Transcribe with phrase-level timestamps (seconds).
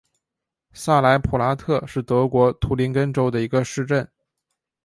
[0.73, 4.09] 萨莱普拉特是德国图林根州的一个市镇。